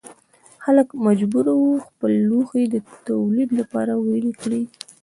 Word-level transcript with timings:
خلک 0.63 0.87
مجبور 1.05 1.45
وو 1.57 1.71
خپل 1.87 2.11
لوښي 2.27 2.63
د 2.73 2.75
تولید 3.07 3.49
لپاره 3.59 3.91
ویلې 4.05 4.33
کړي. 4.41 4.61